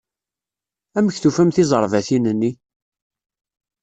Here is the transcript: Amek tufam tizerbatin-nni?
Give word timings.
Amek 0.97 1.15
tufam 1.19 1.49
tizerbatin-nni? 1.55 2.51